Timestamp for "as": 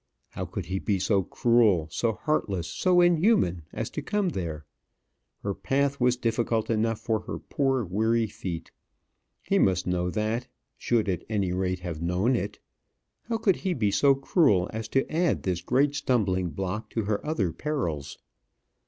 3.71-3.87, 14.73-14.87